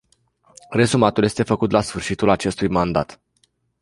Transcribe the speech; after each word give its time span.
Rezumatul 0.69 1.23
este 1.23 1.43
făcut 1.43 1.71
la 1.71 1.81
sfârșitul 1.81 2.29
acestui 2.29 2.67
mandat. 2.67 3.21